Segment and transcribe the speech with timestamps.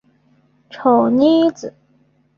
[0.71, 1.75] 丑妮子。